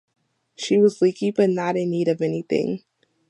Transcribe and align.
She 0.55 0.79
was 0.79 0.99
leaky 0.99 1.29
but 1.29 1.51
not 1.51 1.77
in 1.77 1.91
need 1.91 2.07
of 2.07 2.23
anything. 2.23 2.81